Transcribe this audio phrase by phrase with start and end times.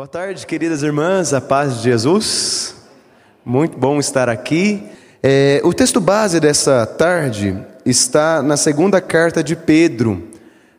[0.00, 2.74] Boa tarde, queridas irmãs, a paz de Jesus.
[3.44, 4.82] Muito bom estar aqui.
[5.22, 10.26] É, o texto base dessa tarde está na segunda carta de Pedro.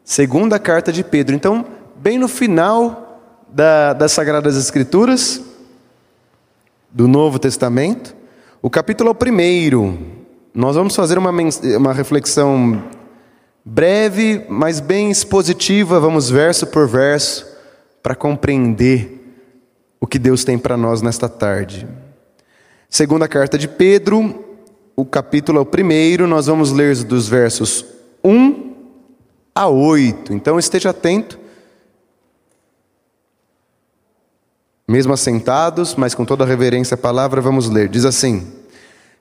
[0.04, 1.36] Segunda carta de Pedro.
[1.36, 1.64] Então,
[1.98, 5.40] bem no final da, das Sagradas Escrituras,
[6.90, 8.16] do Novo Testamento,
[8.60, 10.00] o capítulo primeiro.
[10.52, 11.30] Nós vamos fazer uma,
[11.78, 12.86] uma reflexão
[13.64, 17.51] breve, mas bem expositiva, vamos verso por verso
[18.02, 19.20] para compreender
[20.00, 21.88] o que Deus tem para nós nesta tarde.
[22.90, 24.44] Segunda carta de Pedro,
[24.96, 27.86] o capítulo é o primeiro, nós vamos ler dos versos
[28.24, 28.74] 1
[29.54, 30.34] a 8.
[30.34, 31.40] Então esteja atento.
[34.88, 37.88] Mesmo assentados, mas com toda reverência à palavra, vamos ler.
[37.88, 38.52] Diz assim: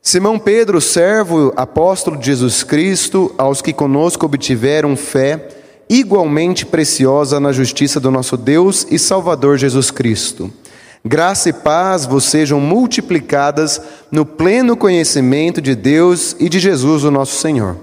[0.03, 5.60] Simão Pedro, servo apóstolo de Jesus Cristo, aos que conosco obtiveram fé
[5.91, 10.49] igualmente preciosa na justiça do nosso Deus e Salvador Jesus Cristo.
[11.05, 13.81] Graça e paz vos sejam multiplicadas
[14.13, 17.77] no pleno conhecimento de Deus e de Jesus, o nosso Senhor.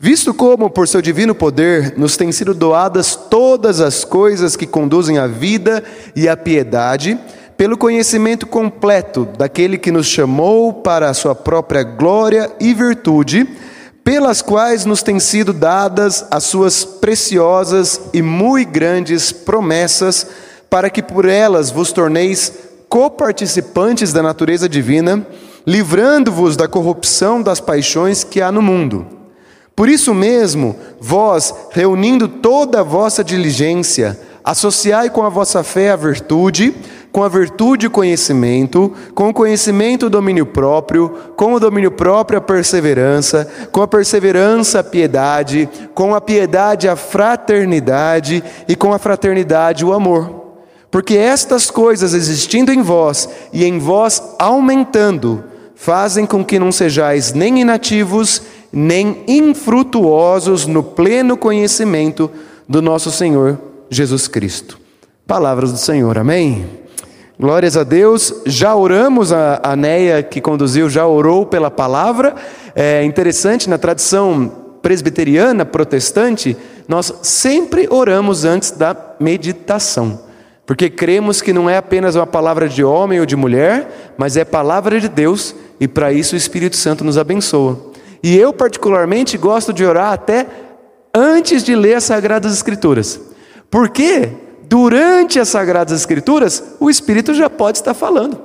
[0.00, 5.18] Visto como, por seu divino poder, nos têm sido doadas todas as coisas que conduzem
[5.18, 5.84] à vida
[6.16, 7.18] e à piedade,
[7.58, 13.46] pelo conhecimento completo daquele que nos chamou para a sua própria glória e virtude,
[14.08, 20.26] pelas quais nos têm sido dadas as suas preciosas e muito grandes promessas,
[20.70, 22.50] para que por elas vos torneis
[22.88, 25.26] coparticipantes da natureza divina,
[25.66, 29.06] livrando-vos da corrupção das paixões que há no mundo.
[29.76, 35.96] Por isso mesmo, vós, reunindo toda a vossa diligência, associai com a vossa fé a
[35.96, 36.74] virtude,
[37.10, 42.42] com a virtude conhecimento, com o conhecimento o domínio próprio, com o domínio próprio a
[42.42, 49.84] perseverança, com a perseverança a piedade, com a piedade a fraternidade e com a fraternidade
[49.84, 50.38] o amor.
[50.90, 57.32] Porque estas coisas existindo em vós e em vós aumentando, fazem com que não sejais
[57.32, 58.42] nem inativos,
[58.72, 62.30] nem infrutuosos no pleno conhecimento
[62.68, 63.58] do nosso Senhor
[63.90, 64.78] Jesus Cristo.
[65.26, 66.87] Palavras do Senhor, amém?
[67.38, 68.34] Glórias a Deus.
[68.46, 72.34] Já oramos, a, a que conduziu já orou pela palavra.
[72.74, 74.50] É interessante, na tradição
[74.82, 76.56] presbiteriana, protestante,
[76.88, 80.20] nós sempre oramos antes da meditação.
[80.66, 84.44] Porque cremos que não é apenas uma palavra de homem ou de mulher, mas é
[84.44, 87.78] palavra de Deus, e para isso o Espírito Santo nos abençoa.
[88.22, 90.46] E eu, particularmente, gosto de orar até
[91.14, 93.20] antes de ler as Sagradas Escrituras.
[93.70, 94.32] Por quê?
[94.68, 98.38] Durante as Sagradas Escrituras, o Espírito já pode estar falando.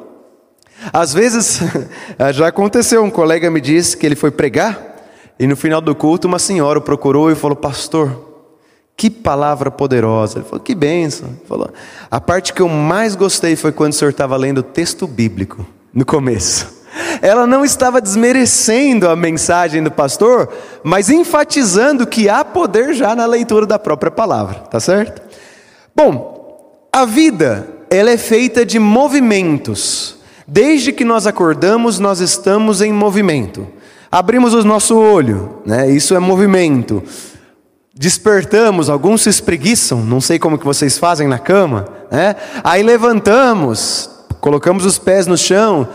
[0.91, 1.59] Às vezes,
[2.33, 4.95] já aconteceu, um colega me disse que ele foi pregar,
[5.37, 8.33] e no final do culto, uma senhora o procurou e falou: Pastor,
[8.95, 10.39] que palavra poderosa.
[10.39, 11.27] Ele falou: Que bênção.
[11.27, 11.69] Ele falou:
[12.09, 15.65] A parte que eu mais gostei foi quando o senhor estava lendo o texto bíblico,
[15.93, 16.83] no começo.
[17.21, 20.49] Ela não estava desmerecendo a mensagem do pastor,
[20.83, 25.21] mas enfatizando que há poder já na leitura da própria palavra, tá certo?
[25.95, 30.17] Bom, a vida, ela é feita de movimentos.
[30.47, 33.67] Desde que nós acordamos, nós estamos em movimento.
[34.11, 35.89] Abrimos o nosso olho, né?
[35.89, 37.03] Isso é movimento.
[37.95, 42.35] Despertamos, alguns se espreguiçam, não sei como que vocês fazem na cama, né?
[42.63, 44.09] Aí levantamos,
[44.41, 45.87] colocamos os pés no chão,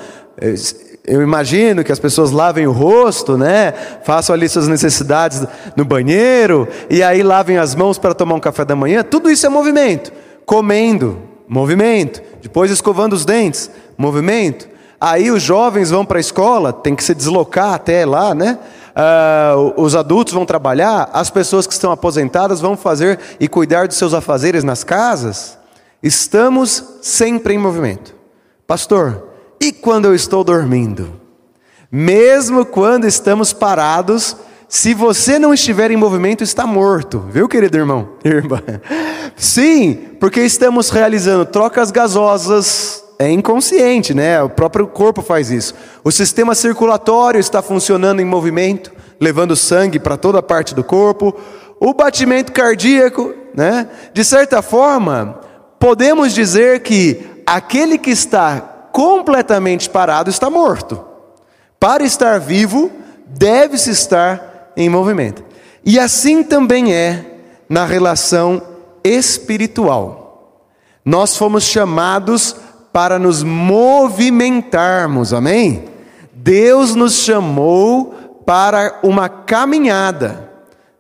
[1.09, 3.73] eu imagino que as pessoas lavem o rosto, né?
[4.05, 5.43] Façam ali suas necessidades
[5.75, 9.03] no banheiro e aí lavem as mãos para tomar um café da manhã.
[9.03, 10.13] Tudo isso é movimento.
[10.45, 12.23] Comendo, movimento.
[12.43, 14.69] Depois escovando os dentes, movimento.
[15.01, 18.59] Aí os jovens vão para a escola, tem que se deslocar até lá, né?
[18.91, 23.97] Uh, os adultos vão trabalhar, as pessoas que estão aposentadas vão fazer e cuidar dos
[23.97, 25.57] seus afazeres nas casas.
[26.03, 28.15] Estamos sempre em movimento.
[28.67, 29.29] Pastor,
[29.61, 31.13] e quando eu estou dormindo?
[31.91, 34.37] Mesmo quando estamos parados,
[34.69, 38.11] se você não estiver em movimento, está morto, viu, querido irmão?
[38.23, 38.63] Irmã?
[39.35, 44.43] Sim, porque estamos realizando trocas gasosas, é inconsciente, né?
[44.43, 45.75] O próprio corpo faz isso.
[46.05, 51.35] O sistema circulatório está funcionando em movimento, levando sangue para toda parte do corpo.
[51.81, 53.89] O batimento cardíaco, né?
[54.13, 55.41] De certa forma,
[55.81, 61.05] podemos dizer que aquele que está completamente parado está morto.
[61.79, 62.91] Para estar vivo,
[63.29, 65.45] deve-se estar em movimento.
[65.85, 67.25] E assim também é
[67.69, 68.61] na relação
[69.05, 70.65] espiritual.
[71.05, 72.57] Nós fomos chamados
[72.93, 75.85] para nos movimentarmos, amém?
[76.33, 80.51] Deus nos chamou para uma caminhada.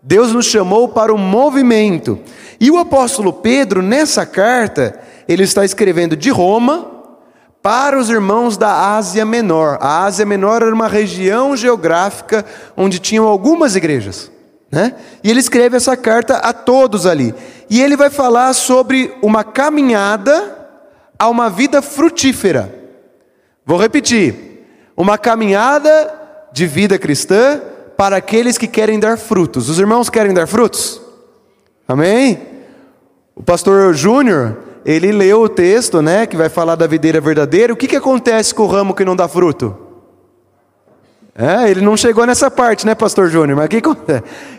[0.00, 2.20] Deus nos chamou para o movimento.
[2.60, 6.97] E o apóstolo Pedro, nessa carta, ele está escrevendo de Roma
[7.69, 9.76] para os irmãos da Ásia Menor.
[9.82, 12.43] A Ásia Menor era uma região geográfica
[12.75, 14.32] onde tinham algumas igrejas.
[14.73, 14.94] Né?
[15.23, 17.35] E ele escreve essa carta a todos ali.
[17.69, 20.56] E ele vai falar sobre uma caminhada
[21.19, 22.75] a uma vida frutífera.
[23.67, 24.65] Vou repetir:
[24.97, 26.11] uma caminhada
[26.50, 27.61] de vida cristã
[27.99, 29.69] para aqueles que querem dar frutos.
[29.69, 31.03] Os irmãos querem dar frutos?
[31.87, 32.41] Amém?
[33.37, 37.72] O pastor Júnior, ele leu o texto, né, que vai falar da videira verdadeira.
[37.72, 39.76] O que, que acontece com o ramo que não dá fruto?
[41.34, 43.56] É, ele não chegou nessa parte, né, pastor Júnior?
[43.56, 43.80] Mas que?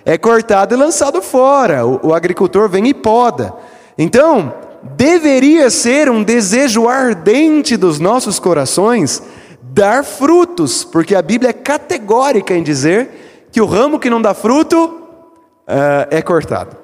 [0.05, 1.85] É cortado e lançado fora.
[1.85, 3.53] O, o agricultor vem e poda.
[3.97, 4.53] Então,
[4.95, 9.21] deveria ser um desejo ardente dos nossos corações
[9.61, 14.33] dar frutos, porque a Bíblia é categórica em dizer que o ramo que não dá
[14.33, 16.78] fruto uh, é cortado.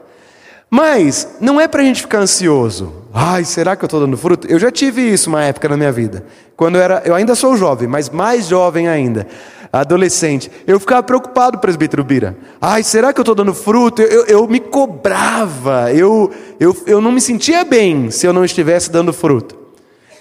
[0.69, 2.93] Mas não é para a gente ficar ansioso.
[3.13, 4.45] Ai, será que eu estou dando fruto?
[4.47, 6.25] Eu já tive isso uma época na minha vida.
[6.57, 9.25] Quando eu era, eu ainda sou jovem, mas mais jovem ainda,
[9.71, 10.51] adolescente.
[10.67, 12.35] Eu ficava preocupado, presbítero Bira.
[12.59, 14.01] Ai, será que eu estou dando fruto?
[14.01, 15.93] Eu, eu, eu, me cobrava.
[15.93, 19.57] Eu, eu, eu não me sentia bem se eu não estivesse dando fruto.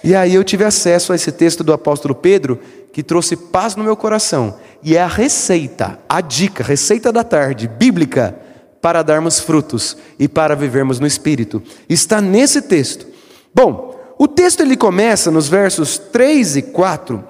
[0.04, 2.60] E aí eu tive acesso a esse texto do apóstolo Pedro
[2.92, 4.54] que trouxe paz no meu coração.
[4.82, 8.38] E é a receita, a dica, receita da tarde, bíblica,
[8.84, 11.62] para darmos frutos e para vivermos no Espírito.
[11.88, 13.06] Está nesse texto.
[13.54, 17.24] Bom, o texto ele começa nos versos 3 e 4,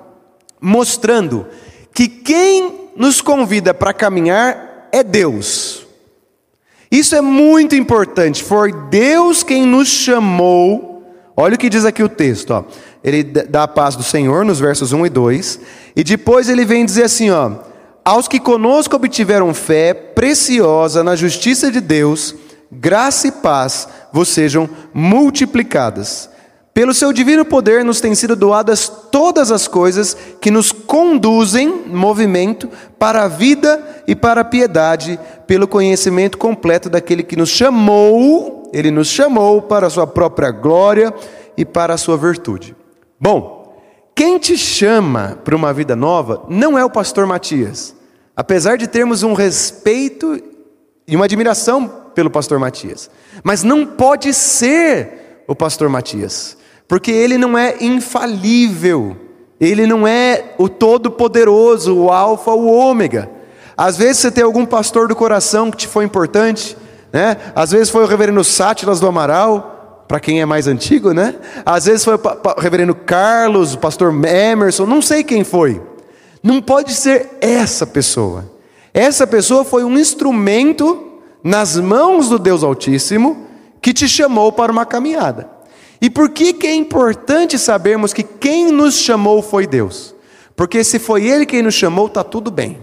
[0.61, 1.47] mostrando
[1.95, 5.87] que quem nos convida para caminhar é Deus.
[6.91, 8.43] Isso é muito importante.
[8.43, 11.05] Foi Deus quem nos chamou.
[11.37, 12.65] Olha o que diz aqui o texto, ó
[13.05, 15.61] ele dá a paz do Senhor nos versos 1 e 2,
[15.95, 17.51] e depois ele vem dizer assim, ó:
[18.05, 22.35] Aos que conosco obtiveram fé preciosa na justiça de Deus,
[22.71, 26.29] graça e paz vos sejam multiplicadas.
[26.75, 32.69] Pelo seu divino poder nos têm sido doadas todas as coisas que nos conduzem movimento
[32.99, 38.91] para a vida e para a piedade, pelo conhecimento completo daquele que nos chamou, ele
[38.91, 41.15] nos chamou para a sua própria glória
[41.57, 42.77] e para a sua virtude.
[43.19, 43.65] Bom,
[44.15, 47.94] quem te chama para uma vida nova não é o pastor Matias.
[48.37, 50.41] Apesar de termos um respeito
[51.07, 53.11] e uma admiração pelo pastor Matias,
[53.43, 56.57] mas não pode ser o pastor Matias,
[56.89, 59.17] porque ele não é infalível,
[59.61, 63.31] ele não é o todo-poderoso, o alfa, o ômega.
[63.77, 66.77] Às vezes você tem algum pastor do coração que te foi importante,
[67.13, 67.37] né?
[67.55, 71.35] Às vezes foi o reverendo Sátiras do Amaral, para quem é mais antigo, né?
[71.65, 75.81] Às vezes foi o reverendo Carlos, o pastor Emerson, não sei quem foi.
[76.45, 78.53] Não pode ser essa pessoa.
[78.93, 83.47] Essa pessoa foi um instrumento nas mãos do Deus Altíssimo
[83.81, 85.49] que te chamou para uma caminhada.
[86.03, 90.15] E por que, que é importante sabermos que quem nos chamou foi Deus?
[90.55, 92.79] Porque se foi Ele quem nos chamou, está tudo bem.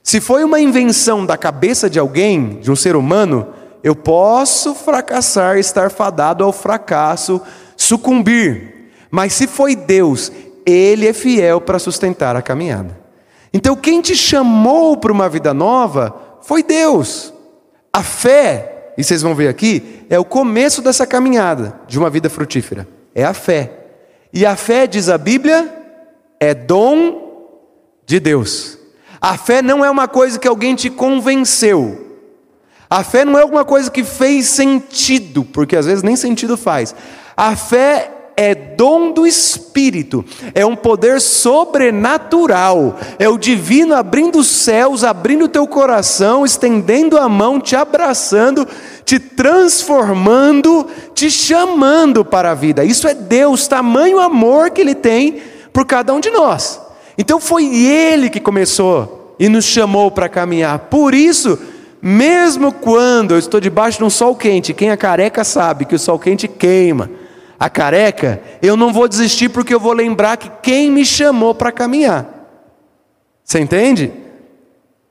[0.00, 3.48] Se foi uma invenção da cabeça de alguém, de um ser humano,
[3.82, 7.40] eu posso fracassar, estar fadado ao fracasso,
[7.76, 8.90] sucumbir.
[9.10, 10.30] Mas se foi Deus,
[10.66, 12.98] Ele é fiel para sustentar a caminhada.
[13.52, 17.32] Então, quem te chamou para uma vida nova foi Deus.
[17.92, 22.28] A fé, e vocês vão ver aqui, é o começo dessa caminhada de uma vida
[22.28, 22.88] frutífera.
[23.14, 23.70] É a fé.
[24.32, 25.72] E a fé, diz a Bíblia,
[26.40, 27.22] é dom
[28.04, 28.78] de Deus.
[29.20, 32.04] A fé não é uma coisa que alguém te convenceu.
[32.90, 36.94] A fé não é alguma coisa que fez sentido, porque às vezes nem sentido faz.
[37.36, 40.24] A fé é dom do Espírito,
[40.54, 47.16] é um poder sobrenatural, é o divino abrindo os céus, abrindo o teu coração, estendendo
[47.16, 48.66] a mão, te abraçando,
[49.04, 52.84] te transformando, te chamando para a vida.
[52.84, 55.40] Isso é Deus, tamanho amor que Ele tem
[55.72, 56.80] por cada um de nós.
[57.16, 60.78] Então foi Ele que começou e nos chamou para caminhar.
[60.90, 61.58] Por isso,
[62.02, 65.98] mesmo quando eu estou debaixo de um sol quente, quem é careca sabe que o
[65.98, 67.10] sol quente queima.
[67.58, 71.72] A careca, eu não vou desistir porque eu vou lembrar que quem me chamou para
[71.72, 72.26] caminhar.
[73.44, 74.12] Você entende?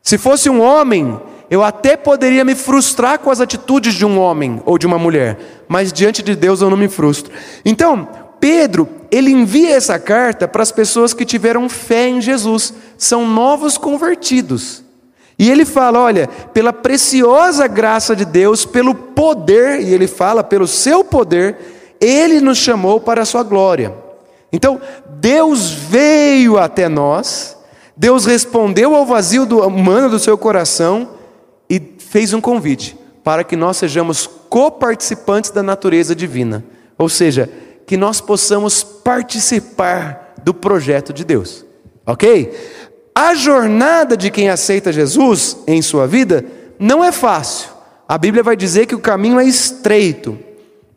[0.02, 1.20] Se fosse um homem,
[1.50, 5.38] eu até poderia me frustrar com as atitudes de um homem ou de uma mulher,
[5.68, 7.32] mas diante de Deus eu não me frustro.
[7.64, 8.10] Então,
[8.40, 13.78] Pedro, ele envia essa carta para as pessoas que tiveram fé em Jesus, são novos
[13.78, 14.84] convertidos.
[15.38, 20.68] E ele fala: olha, pela preciosa graça de Deus, pelo poder, e ele fala, pelo
[20.68, 21.58] seu poder,
[22.04, 23.94] ele nos chamou para a sua glória.
[24.52, 24.80] Então,
[25.20, 27.58] Deus veio até nós,
[27.96, 31.10] Deus respondeu ao vazio do, humano do seu coração
[31.70, 36.64] e fez um convite para que nós sejamos coparticipantes da natureza divina,
[36.98, 37.50] ou seja,
[37.88, 41.66] que nós possamos participar do projeto de Deus,
[42.06, 42.54] ok?
[43.16, 46.44] A jornada de quem aceita Jesus em sua vida
[46.78, 47.70] não é fácil.
[48.08, 50.38] A Bíblia vai dizer que o caminho é estreito,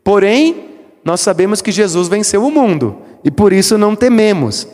[0.02, 0.65] porém,
[1.06, 4.66] nós sabemos que Jesus venceu o mundo e por isso não tememos.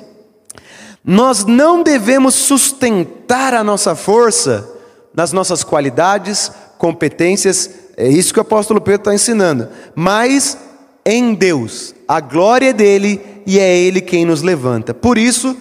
[1.05, 4.67] Nós não devemos sustentar a nossa força
[5.15, 10.57] nas nossas qualidades, competências, é isso que o apóstolo Pedro está ensinando, mas
[11.05, 14.95] em Deus, a glória é dele e é ele quem nos levanta.
[14.95, 15.55] Por isso,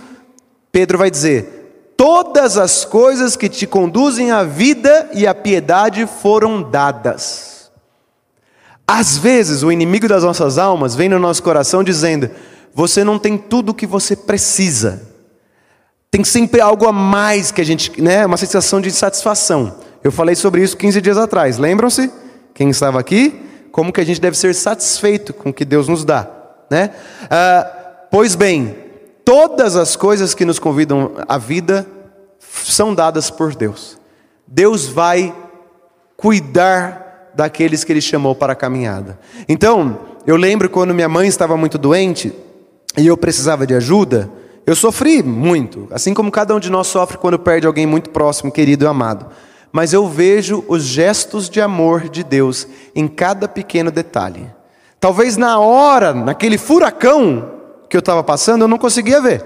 [0.72, 6.64] Pedro vai dizer: todas as coisas que te conduzem à vida e à piedade foram
[6.64, 7.51] dadas.
[8.88, 12.30] Às vezes, o inimigo das nossas almas vem no nosso coração dizendo:
[12.74, 15.02] você não tem tudo o que você precisa.
[16.10, 19.78] Tem sempre algo a mais que a gente, né, uma sensação de insatisfação.
[20.04, 21.58] Eu falei sobre isso 15 dias atrás.
[21.58, 22.12] Lembram-se?
[22.54, 23.42] Quem estava aqui?
[23.72, 26.28] Como que a gente deve ser satisfeito com o que Deus nos dá,
[26.70, 26.92] né?
[27.30, 28.76] Ah, pois bem,
[29.24, 31.88] todas as coisas que nos convidam à vida
[32.40, 33.98] são dadas por Deus.
[34.46, 35.34] Deus vai
[36.18, 39.20] cuidar daqueles que Ele chamou para a caminhada.
[39.48, 42.34] Então, eu lembro quando minha mãe estava muito doente
[42.98, 44.30] e eu precisava de ajuda.
[44.66, 48.52] Eu sofri muito, assim como cada um de nós sofre quando perde alguém muito próximo,
[48.52, 49.28] querido e amado.
[49.72, 54.48] Mas eu vejo os gestos de amor de Deus em cada pequeno detalhe.
[55.00, 57.52] Talvez na hora, naquele furacão
[57.90, 59.44] que eu estava passando, eu não conseguia ver.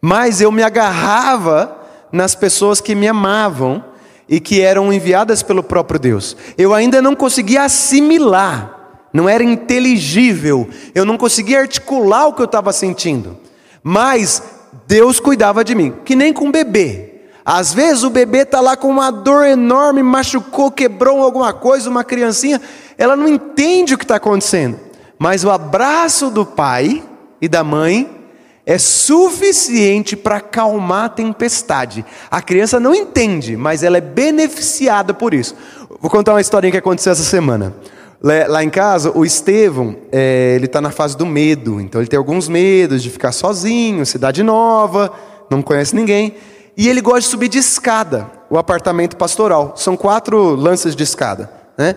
[0.00, 1.76] Mas eu me agarrava
[2.10, 3.84] nas pessoas que me amavam
[4.28, 6.36] e que eram enviadas pelo próprio Deus.
[6.56, 12.46] Eu ainda não conseguia assimilar, não era inteligível, eu não conseguia articular o que eu
[12.46, 13.36] estava sentindo.
[13.82, 14.42] Mas
[14.86, 17.10] Deus cuidava de mim, que nem com bebê.
[17.44, 22.02] Às vezes o bebê está lá com uma dor enorme, machucou, quebrou alguma coisa, uma
[22.02, 22.60] criancinha,
[22.96, 24.80] ela não entende o que está acontecendo.
[25.18, 27.02] Mas o abraço do pai
[27.40, 28.23] e da mãe
[28.66, 32.04] é suficiente para acalmar a tempestade.
[32.30, 35.54] A criança não entende, mas ela é beneficiada por isso.
[36.00, 37.74] Vou contar uma historinha que aconteceu essa semana.
[38.22, 41.78] Lá em casa, o Estevão, é, ele está na fase do medo.
[41.78, 45.12] Então ele tem alguns medos de ficar sozinho, cidade nova,
[45.50, 46.34] não conhece ninguém.
[46.74, 49.74] E ele gosta de subir de escada, o apartamento pastoral.
[49.76, 51.50] São quatro lances de escada.
[51.76, 51.96] Né?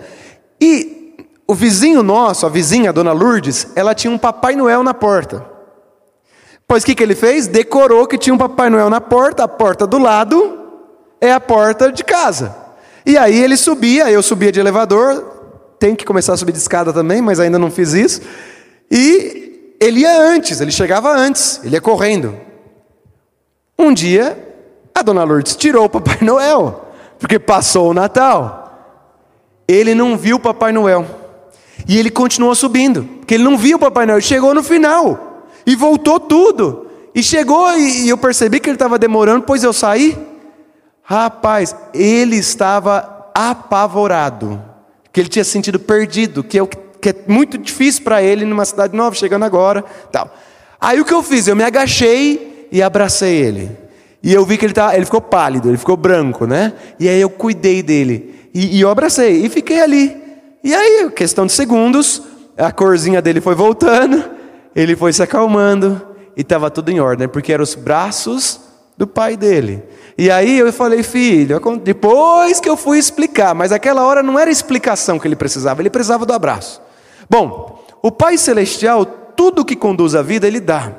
[0.59, 1.15] E
[1.47, 5.56] o vizinho nosso, a vizinha, a dona Lourdes, ela tinha um Papai Noel na porta.
[6.67, 7.47] Pois o que, que ele fez?
[7.47, 10.59] Decorou que tinha um Papai Noel na porta, a porta do lado
[11.21, 12.53] é a porta de casa.
[13.05, 15.23] E aí ele subia, eu subia de elevador,
[15.79, 18.21] tem que começar a subir de escada também, mas ainda não fiz isso.
[18.91, 22.35] E ele ia antes, ele chegava antes, ele ia correndo.
[23.79, 24.37] Um dia,
[24.93, 26.85] a dona Lourdes tirou o Papai Noel,
[27.17, 28.65] porque passou o Natal.
[29.65, 31.05] Ele não viu o Papai Noel.
[31.87, 34.19] E ele continuou subindo, porque ele não viu o Papai Noel.
[34.19, 35.26] Chegou no final
[35.67, 36.87] e voltou tudo.
[37.13, 40.17] E chegou e eu percebi que ele estava demorando, pois eu saí.
[41.03, 44.61] Rapaz, ele estava apavorado,
[45.11, 48.65] que ele tinha sentido perdido, que é, o, que é muito difícil para ele numa
[48.65, 50.33] cidade nova, chegando agora, tal.
[50.79, 51.47] Aí o que eu fiz?
[51.47, 53.71] Eu me agachei e abracei ele.
[54.23, 56.73] E eu vi que ele, tá, ele ficou pálido, ele ficou branco, né?
[56.99, 58.49] E aí eu cuidei dele.
[58.53, 60.15] E, e eu abracei e fiquei ali.
[60.63, 62.21] E aí, questão de segundos,
[62.57, 64.36] a corzinha dele foi voltando,
[64.77, 65.99] ele foi se acalmando
[66.35, 68.59] e estava tudo em ordem, porque eram os braços
[68.95, 69.83] do pai dele.
[70.15, 74.51] E aí eu falei, filho, depois que eu fui explicar, mas aquela hora não era
[74.51, 76.79] explicação que ele precisava, ele precisava do abraço.
[77.27, 80.93] Bom, o Pai Celestial, tudo que conduz a vida, ele dá.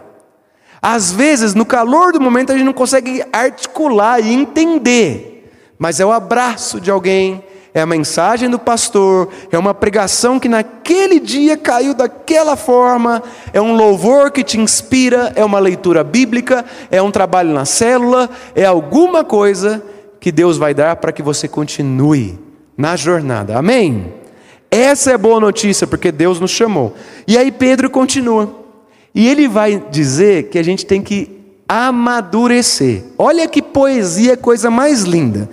[0.82, 6.04] Às vezes, no calor do momento, a gente não consegue articular e entender, mas é
[6.04, 7.44] o abraço de alguém,
[7.75, 13.22] é a mensagem do pastor, é uma pregação que naquele dia caiu daquela forma,
[13.52, 18.30] é um louvor que te inspira, é uma leitura bíblica, é um trabalho na célula,
[18.54, 19.82] é alguma coisa
[20.20, 22.38] que Deus vai dar para que você continue
[22.76, 23.56] na jornada.
[23.56, 24.12] Amém?
[24.70, 26.94] Essa é boa notícia, porque Deus nos chamou.
[27.26, 28.54] E aí Pedro continua.
[29.14, 33.04] E ele vai dizer que a gente tem que amadurecer.
[33.18, 35.48] Olha que poesia, coisa mais linda.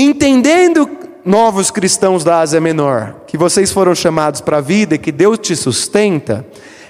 [0.00, 0.88] Entendendo,
[1.24, 5.40] novos cristãos da Ásia Menor, que vocês foram chamados para a vida e que Deus
[5.40, 6.46] te sustenta,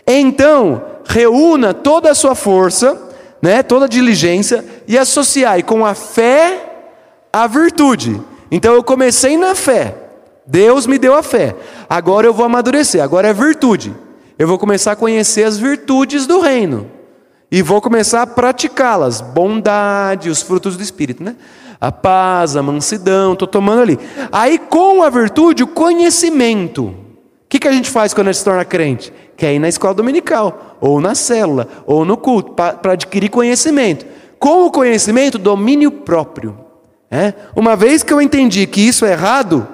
[0.06, 3.00] então reúna toda a sua força,
[3.40, 6.66] né, toda a diligência e associai com a fé
[7.32, 8.20] a virtude.
[8.50, 9.94] Então eu comecei na fé.
[10.46, 11.56] Deus me deu a fé.
[11.88, 13.02] Agora eu vou amadurecer.
[13.02, 13.94] Agora é virtude
[14.38, 16.88] eu vou começar a conhecer as virtudes do reino.
[17.50, 19.22] e vou começar a praticá-las.
[19.22, 21.34] Bondade, os frutos do Espírito, né?
[21.80, 23.98] A paz, a mansidão, estou tomando ali.
[24.32, 26.86] Aí, com a virtude, o conhecimento.
[26.86, 26.94] O
[27.48, 29.12] que, que a gente faz quando a gente se torna crente?
[29.36, 34.04] Quer ir na escola dominical, ou na célula, ou no culto, para adquirir conhecimento.
[34.38, 36.58] Com o conhecimento, domínio próprio.
[37.10, 37.32] É?
[37.56, 39.66] Uma vez que eu entendi que isso é errado,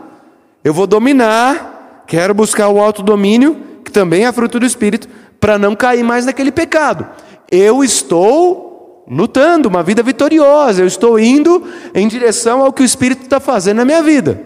[0.62, 5.08] eu vou dominar, quero buscar o autodomínio, que também é fruto do Espírito,
[5.40, 7.06] para não cair mais naquele pecado
[7.50, 8.74] eu estou
[9.08, 11.62] lutando uma vida vitoriosa, eu estou indo
[11.94, 14.40] em direção ao que o Espírito está fazendo na minha vida.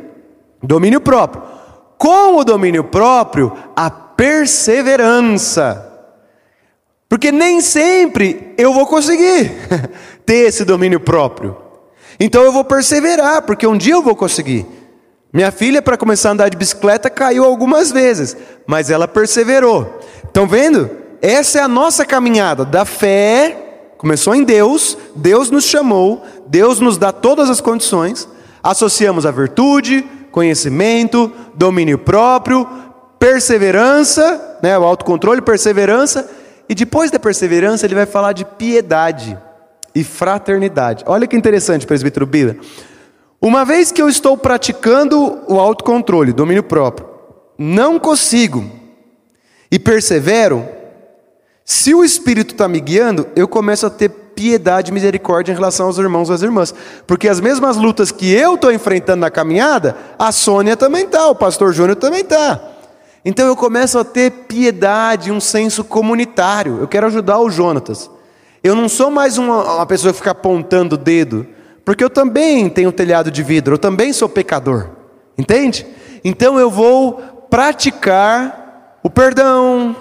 [0.63, 1.43] Domínio próprio.
[1.97, 5.85] Com o domínio próprio, a perseverança.
[7.09, 9.53] Porque nem sempre eu vou conseguir
[10.25, 11.57] ter esse domínio próprio.
[12.21, 14.67] Então eu vou perseverar, porque um dia eu vou conseguir.
[15.33, 18.37] Minha filha, para começar a andar de bicicleta, caiu algumas vezes,
[18.67, 20.01] mas ela perseverou.
[20.25, 21.09] Estão vendo?
[21.21, 23.68] essa é a nossa caminhada da fé.
[23.99, 28.29] Começou em Deus, Deus nos chamou, Deus nos dá todas as condições.
[28.63, 32.67] Associamos a virtude, conhecimento, domínio próprio,
[33.19, 36.31] perseverança, né, o autocontrole, perseverança,
[36.69, 39.37] e depois da perseverança ele vai falar de piedade
[39.93, 41.03] e fraternidade.
[41.07, 42.55] Olha que interessante, presbítero Bila.
[43.43, 47.09] Uma vez que eu estou praticando o autocontrole, domínio próprio,
[47.59, 48.65] não consigo
[49.71, 50.78] e persevero,
[51.71, 55.85] se o Espírito está me guiando, eu começo a ter piedade e misericórdia em relação
[55.85, 56.75] aos irmãos e às irmãs.
[57.07, 61.35] Porque as mesmas lutas que eu estou enfrentando na caminhada, a Sônia também está, o
[61.35, 62.59] pastor Júnior também está.
[63.23, 66.79] Então eu começo a ter piedade, um senso comunitário.
[66.81, 68.11] Eu quero ajudar o Jonatas.
[68.65, 71.47] Eu não sou mais uma, uma pessoa que fica apontando o dedo,
[71.85, 74.89] porque eu também tenho um telhado de vidro, eu também sou pecador.
[75.37, 75.87] Entende?
[76.25, 79.95] Então eu vou praticar o perdão,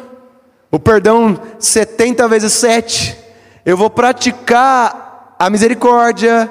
[0.72, 3.18] o perdão 70 vezes 7.
[3.66, 6.50] Eu vou praticar a misericórdia,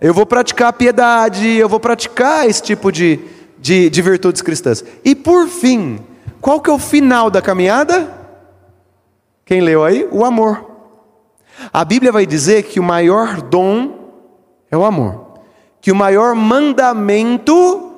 [0.00, 3.20] eu vou praticar a piedade, eu vou praticar esse tipo de,
[3.58, 4.84] de, de virtudes cristãs.
[5.04, 6.00] E por fim,
[6.40, 8.12] qual que é o final da caminhada?
[9.44, 10.08] Quem leu aí?
[10.10, 10.70] O amor.
[11.72, 14.12] A Bíblia vai dizer que o maior dom
[14.70, 15.38] é o amor.
[15.80, 17.92] Que o maior mandamento,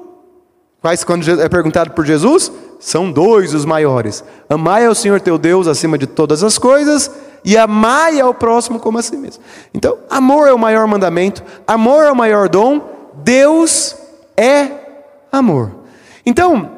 [1.06, 5.98] quando é perguntado por Jesus, são dois os maiores: amai ao Senhor teu Deus acima
[5.98, 7.10] de todas as coisas
[7.44, 9.42] e amai ao próximo como a si mesmo.
[9.72, 12.80] Então, amor é o maior mandamento, amor é o maior dom,
[13.22, 13.96] Deus
[14.36, 14.70] é
[15.30, 15.72] amor.
[16.24, 16.70] Então,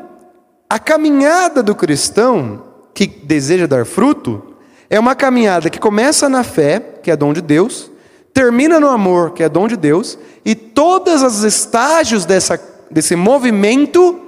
[0.69, 2.63] a caminhada do cristão
[2.95, 4.43] que deseja dar fruto
[4.89, 7.91] é uma caminhada que começa na fé, que é dom de Deus,
[8.33, 12.61] termina no amor, que é dom de Deus, e todos os estágios dessa,
[12.91, 14.19] desse movimento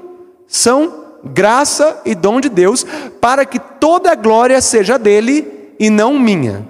[0.47, 2.85] são graça e dom de Deus,
[3.21, 6.67] para que toda a glória seja dele e não minha.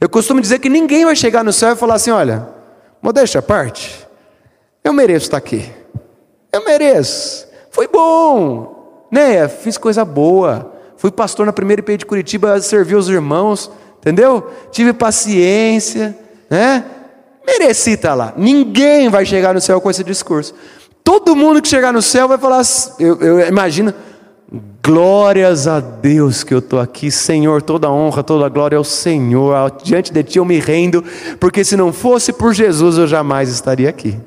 [0.00, 2.48] Eu costumo dizer que ninguém vai chegar no céu e falar assim: olha,
[3.02, 4.06] modéstia à parte,
[4.84, 5.68] eu mereço estar aqui,
[6.52, 9.48] eu mereço, foi bom, né?
[9.48, 14.50] Fiz coisa boa, fui pastor na primeira IP de Curitiba, servi os irmãos, entendeu?
[14.70, 16.16] Tive paciência,
[16.48, 16.84] né?
[17.46, 18.34] Mereci estar lá.
[18.36, 20.54] Ninguém vai chegar no céu com esse discurso.
[21.08, 22.60] Todo mundo que chegar no céu vai falar,
[22.98, 23.94] eu, eu imagino,
[24.84, 30.12] glórias a Deus que eu estou aqui, Senhor, toda honra, toda glória ao Senhor, diante
[30.12, 31.02] de Ti eu me rendo,
[31.40, 34.20] porque se não fosse por Jesus eu jamais estaria aqui.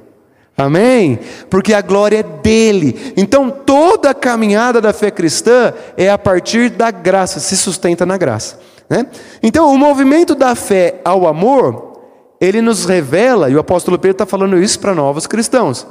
[0.58, 1.20] Amém?
[1.52, 3.14] Porque a glória é dele.
[3.16, 8.18] Então toda a caminhada da fé cristã é a partir da graça, se sustenta na
[8.18, 8.60] graça.
[8.90, 9.06] Né?
[9.44, 12.02] Então o movimento da fé ao amor,
[12.42, 15.86] ele nos revela, e o apóstolo Pedro está falando isso para novos cristãos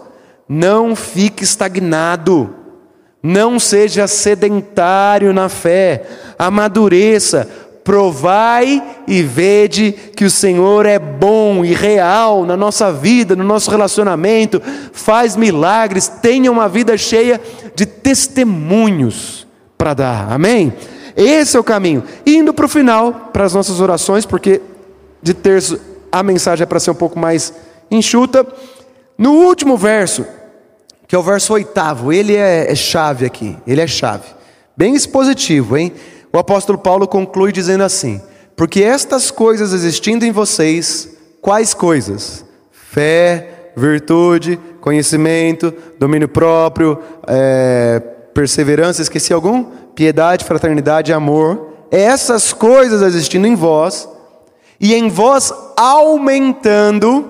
[0.52, 2.52] não fique estagnado.
[3.22, 6.02] Não seja sedentário na fé.
[6.36, 7.48] Amadureça.
[7.84, 13.70] Provai e vede que o Senhor é bom e real na nossa vida, no nosso
[13.70, 14.60] relacionamento,
[14.92, 17.40] faz milagres, tenha uma vida cheia
[17.74, 19.46] de testemunhos
[19.78, 20.74] para dar, amém?
[21.16, 22.04] Esse é o caminho.
[22.26, 24.60] Indo para o final, para as nossas orações, porque
[25.22, 25.80] de terço
[26.12, 27.54] a mensagem é para ser um pouco mais
[27.90, 28.46] enxuta.
[29.16, 30.24] No último verso,
[31.10, 32.12] que é o verso oitavo.
[32.12, 34.28] Ele é, é chave aqui, ele é chave.
[34.76, 35.92] Bem expositivo, hein?
[36.32, 38.20] O apóstolo Paulo conclui dizendo assim:
[38.54, 41.08] Porque estas coisas existindo em vocês,
[41.42, 42.44] quais coisas?
[42.70, 46.96] Fé, virtude, conhecimento, domínio próprio,
[47.26, 47.98] é,
[48.32, 49.64] perseverança, esqueci algum?
[49.96, 51.72] Piedade, fraternidade, amor.
[51.90, 54.08] Essas coisas existindo em vós,
[54.78, 57.28] e em vós aumentando,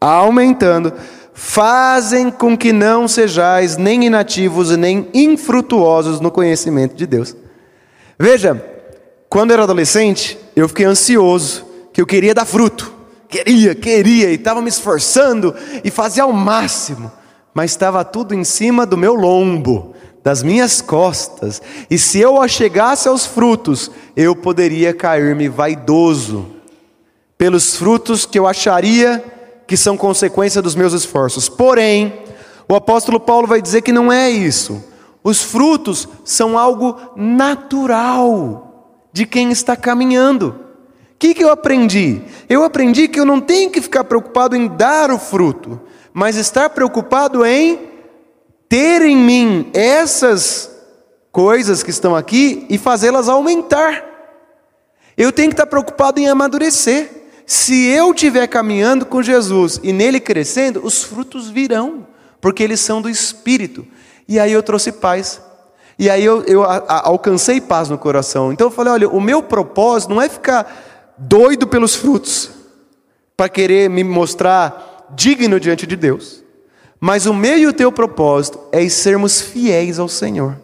[0.00, 0.92] aumentando,
[1.34, 7.36] fazem com que não sejais nem inativos nem infrutuosos no conhecimento de Deus.
[8.16, 8.64] Veja,
[9.28, 12.94] quando eu era adolescente, eu fiquei ansioso, que eu queria dar fruto.
[13.28, 17.10] Queria, queria, e estava me esforçando e fazia ao máximo,
[17.52, 19.92] mas estava tudo em cima do meu lombo,
[20.22, 26.46] das minhas costas, e se eu chegasse aos frutos, eu poderia cair-me vaidoso
[27.36, 29.22] pelos frutos que eu acharia
[29.66, 31.48] que são consequência dos meus esforços.
[31.48, 32.20] Porém,
[32.68, 34.82] o apóstolo Paulo vai dizer que não é isso.
[35.22, 40.48] Os frutos são algo natural de quem está caminhando.
[41.14, 42.20] O que, que eu aprendi?
[42.48, 45.80] Eu aprendi que eu não tenho que ficar preocupado em dar o fruto,
[46.12, 47.88] mas estar preocupado em
[48.68, 50.70] ter em mim essas
[51.32, 54.04] coisas que estão aqui e fazê-las aumentar.
[55.16, 57.23] Eu tenho que estar preocupado em amadurecer.
[57.46, 62.06] Se eu estiver caminhando com Jesus e nele crescendo, os frutos virão,
[62.40, 63.86] porque eles são do Espírito.
[64.26, 65.40] E aí eu trouxe paz.
[65.98, 68.52] E aí eu, eu a, a, alcancei paz no coração.
[68.52, 72.50] Então eu falei: olha, o meu propósito não é ficar doido pelos frutos,
[73.36, 76.42] para querer me mostrar digno diante de Deus.
[76.98, 80.56] Mas o meu e o teu propósito é sermos fiéis ao Senhor,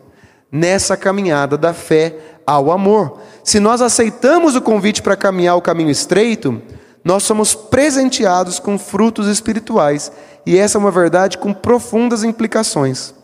[0.51, 3.18] nessa caminhada da fé ao amor.
[3.42, 6.61] Se nós aceitamos o convite para caminhar o caminho estreito,
[7.05, 10.12] nós somos presenteados com frutos espirituais,
[10.44, 13.14] e essa é uma verdade com profundas implicações.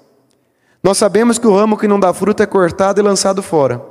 [0.83, 3.83] Nós sabemos que o ramo que não dá fruto é cortado e lançado fora,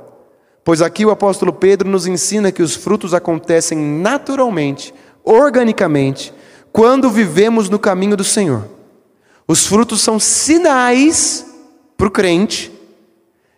[0.64, 6.32] pois aqui o apóstolo Pedro nos ensina que os frutos acontecem naturalmente, organicamente,
[6.72, 8.64] quando vivemos no caminho do Senhor.
[9.46, 11.46] Os frutos são sinais
[11.96, 12.72] para o crente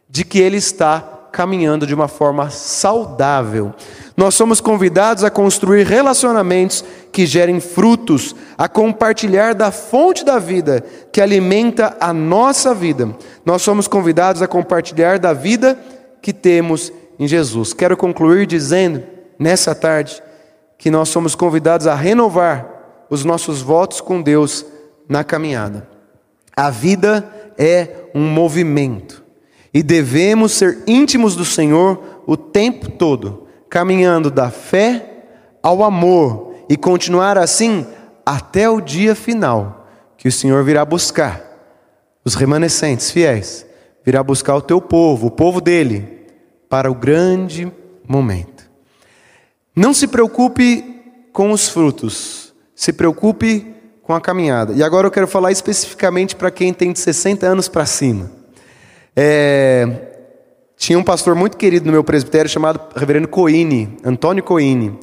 [0.08, 3.74] de que ele está caminhando de uma forma saudável.
[4.16, 10.84] Nós somos convidados a construir relacionamentos que gerem frutos, a compartilhar da fonte da vida
[11.12, 13.14] que alimenta a nossa vida.
[13.44, 15.78] Nós somos convidados a compartilhar da vida
[16.20, 17.72] que temos em Jesus.
[17.72, 19.02] Quero concluir dizendo,
[19.38, 20.22] nessa tarde,
[20.76, 24.64] que nós somos convidados a renovar os nossos votos com Deus
[25.08, 25.88] na caminhada.
[26.56, 29.27] A vida é um movimento
[29.78, 35.22] e devemos ser íntimos do Senhor o tempo todo, caminhando da fé
[35.62, 37.86] ao amor e continuar assim
[38.26, 41.44] até o dia final, que o Senhor virá buscar
[42.24, 43.64] os remanescentes fiéis,
[44.04, 46.26] virá buscar o teu povo, o povo dele,
[46.68, 47.72] para o grande
[48.04, 48.68] momento.
[49.76, 54.72] Não se preocupe com os frutos, se preocupe com a caminhada.
[54.72, 58.37] E agora eu quero falar especificamente para quem tem de 60 anos para cima.
[59.20, 59.88] É,
[60.76, 64.96] tinha um pastor muito querido no meu presbitério chamado Reverendo Coine, Antônio Coine.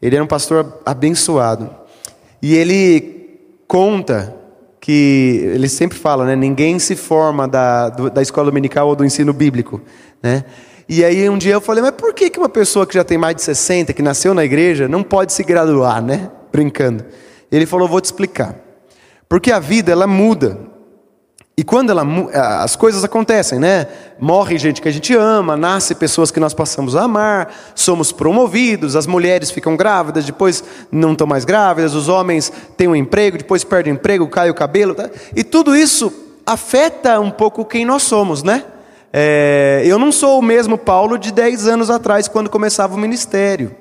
[0.00, 1.68] Ele era um pastor abençoado.
[2.40, 4.34] E ele conta
[4.80, 6.34] que ele sempre fala, né?
[6.34, 9.82] Ninguém se forma da, da escola dominical ou do ensino bíblico,
[10.22, 10.42] né?
[10.88, 13.36] E aí um dia eu falei, mas por que, uma pessoa que já tem mais
[13.36, 16.30] de 60, que nasceu na igreja, não pode se graduar, né?
[16.50, 17.04] Brincando.
[17.52, 18.56] Ele falou: Vou te explicar.
[19.28, 20.69] Porque a vida ela muda.
[21.60, 22.06] E quando ela,
[22.62, 23.86] as coisas acontecem, né?
[24.18, 28.96] Morre gente que a gente ama, nasce pessoas que nós passamos a amar, somos promovidos,
[28.96, 33.62] as mulheres ficam grávidas, depois não estão mais grávidas, os homens têm um emprego, depois
[33.62, 34.94] perdem o emprego, cai o cabelo.
[34.94, 35.10] Tá?
[35.36, 36.10] E tudo isso
[36.46, 38.64] afeta um pouco quem nós somos, né?
[39.12, 43.76] É, eu não sou o mesmo Paulo de 10 anos atrás, quando começava o ministério.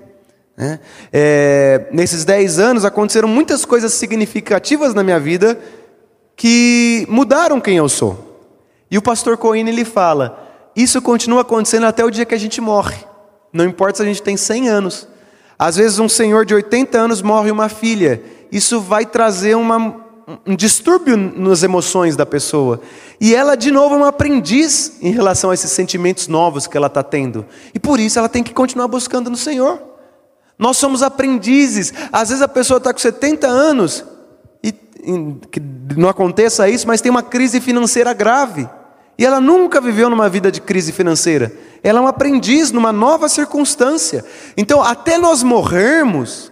[0.58, 0.82] Né?
[1.13, 5.58] É, nesses dez anos aconteceram muitas coisas significativas na minha vida
[6.39, 8.47] que mudaram quem eu sou.
[8.89, 12.62] E o pastor Coine ele fala: isso continua acontecendo até o dia que a gente
[12.62, 12.95] morre.
[13.52, 15.08] Não importa se a gente tem 100 anos.
[15.58, 18.23] Às vezes um senhor de 80 anos morre uma filha.
[18.49, 19.97] Isso vai trazer uma,
[20.47, 22.80] um distúrbio nas emoções da pessoa.
[23.19, 26.88] E ela, de novo, é uma aprendiz em relação a esses sentimentos novos que ela
[26.88, 27.45] está tendo.
[27.73, 29.78] E por isso ela tem que continuar buscando no Senhor.
[30.58, 31.93] Nós somos aprendizes.
[32.13, 34.06] Às vezes a pessoa está com 70 anos
[34.63, 34.69] e,
[35.04, 35.60] e
[35.97, 38.67] não aconteça isso, mas tem uma crise financeira grave.
[39.17, 41.52] E ela nunca viveu numa vida de crise financeira.
[41.84, 44.23] Ela é um aprendiz numa nova circunstância.
[44.56, 46.52] Então, até nós morrermos,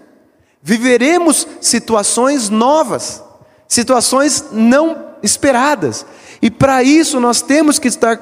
[0.61, 3.23] viveremos situações novas,
[3.67, 6.05] situações não esperadas.
[6.41, 8.19] E para isso nós temos que estar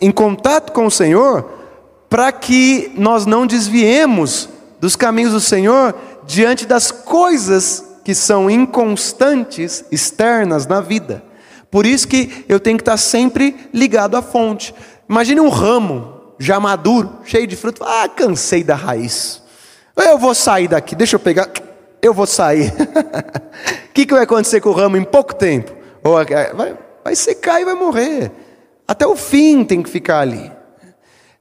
[0.00, 1.50] em contato com o Senhor,
[2.08, 4.48] para que nós não desviemos
[4.80, 11.22] dos caminhos do Senhor diante das coisas que são inconstantes, externas na vida.
[11.70, 14.74] Por isso que eu tenho que estar sempre ligado à fonte.
[15.06, 17.84] Imagine um ramo já maduro, cheio de fruto.
[17.84, 19.42] Ah, cansei da raiz.
[19.94, 21.50] Eu vou sair daqui, deixa eu pegar.
[22.00, 22.72] Eu vou sair.
[22.72, 25.70] O que, que vai acontecer com o ramo em pouco tempo?
[26.02, 28.32] Vai, vai secar e vai morrer.
[28.86, 30.50] Até o fim tem que ficar ali.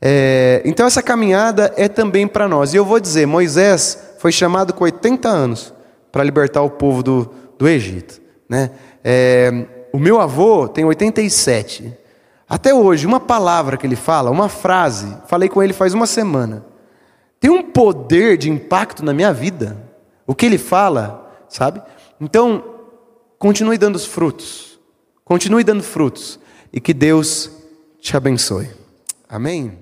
[0.01, 2.73] É, então essa caminhada é também para nós.
[2.73, 5.76] E eu vou dizer, Moisés foi chamado com 80 anos
[6.11, 8.21] para libertar o povo do, do Egito.
[8.49, 8.71] Né?
[9.03, 11.93] É, o meu avô tem 87.
[12.49, 16.65] Até hoje, uma palavra que ele fala, uma frase, falei com ele faz uma semana,
[17.39, 19.77] tem um poder de impacto na minha vida.
[20.25, 21.81] O que ele fala, sabe?
[22.19, 22.63] Então,
[23.37, 24.79] continue dando os frutos.
[25.23, 26.39] Continue dando frutos.
[26.71, 27.51] E que Deus
[27.99, 28.69] te abençoe.
[29.29, 29.77] Amém?